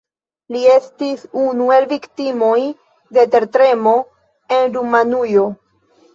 Li 0.53 0.61
estis 0.75 1.25
unu 1.41 1.67
el 1.75 1.85
viktimoj 1.91 2.57
de 3.19 3.27
tertremo 3.37 3.95
en 4.59 4.77
Rumanujo. 4.81 5.47